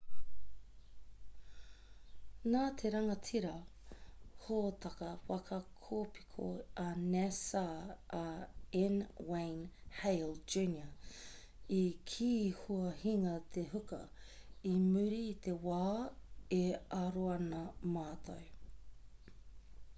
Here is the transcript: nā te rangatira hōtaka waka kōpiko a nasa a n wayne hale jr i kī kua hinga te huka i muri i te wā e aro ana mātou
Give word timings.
nā 2.53 2.61
te 2.81 2.91
rangatira 2.93 3.49
hōtaka 4.45 5.09
waka 5.31 5.59
kōpiko 5.89 6.47
a 6.83 6.85
nasa 7.01 7.61
a 8.21 8.23
n 8.79 8.97
wayne 9.27 9.91
hale 9.99 10.31
jr 10.55 11.13
i 11.77 11.83
kī 12.13 12.31
kua 12.63 12.95
hinga 13.03 13.35
te 13.59 13.65
huka 13.75 14.01
i 14.71 14.73
muri 14.95 15.21
i 15.29 15.37
te 15.49 15.55
wā 15.67 15.85
e 16.63 16.65
aro 17.05 17.29
ana 17.37 17.63
mātou 17.97 19.39